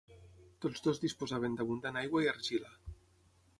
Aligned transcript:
Tots 0.65 0.81
dos 0.87 1.01
disposaven 1.03 1.59
d'abundant 1.59 2.01
aigua 2.03 2.25
i 2.27 2.33
argila. 2.35 2.75